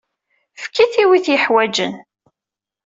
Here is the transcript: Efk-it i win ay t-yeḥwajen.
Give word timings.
Efk-it 0.59 0.95
i 1.03 1.05
win 1.09 1.19
ay 1.19 1.23
t-yeḥwajen. 1.25 1.93